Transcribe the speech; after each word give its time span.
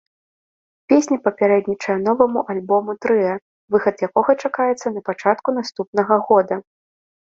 Песня 0.91 1.17
папярэднічае 1.27 1.97
новаму 2.07 2.39
альбому 2.55 2.91
трыа, 3.07 3.35
выхад 3.75 3.95
якога 4.11 4.31
чакаецца 4.47 4.87
на 4.97 5.01
пачатку 5.11 5.49
наступнага 5.63 6.13
года. 6.33 6.55